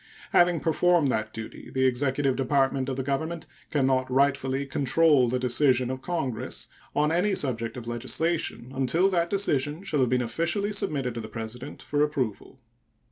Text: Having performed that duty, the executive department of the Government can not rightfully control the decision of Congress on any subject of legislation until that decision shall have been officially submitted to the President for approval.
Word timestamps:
Having 0.31 0.61
performed 0.61 1.11
that 1.11 1.31
duty, 1.31 1.69
the 1.69 1.85
executive 1.85 2.35
department 2.35 2.89
of 2.89 2.95
the 2.95 3.03
Government 3.03 3.45
can 3.69 3.85
not 3.85 4.09
rightfully 4.11 4.65
control 4.65 5.29
the 5.29 5.37
decision 5.37 5.91
of 5.91 6.01
Congress 6.01 6.69
on 6.95 7.11
any 7.11 7.35
subject 7.35 7.77
of 7.77 7.85
legislation 7.87 8.71
until 8.73 9.09
that 9.11 9.29
decision 9.29 9.83
shall 9.83 9.99
have 9.99 10.09
been 10.09 10.23
officially 10.23 10.71
submitted 10.73 11.13
to 11.13 11.21
the 11.21 11.27
President 11.27 11.83
for 11.83 12.01
approval. 12.03 12.57